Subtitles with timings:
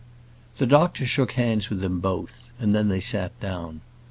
[0.57, 3.81] The doctor shook hands with them both, and then they sat down.